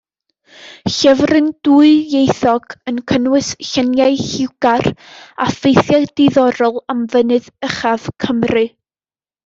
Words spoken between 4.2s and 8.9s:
lliwgar a ffeithiau diddorol am fynydd uchaf Cymru.